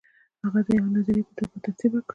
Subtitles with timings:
[0.43, 2.09] هغه دا د یوې نظریې په توګه ترتیب کړه.